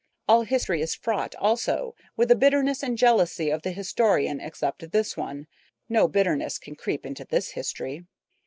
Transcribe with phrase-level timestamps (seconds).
[0.27, 5.15] All history is fraught also with the bitterness and jealousy of the historian except this
[5.15, 5.45] one.
[5.87, 8.05] No bitterness can creep into this history.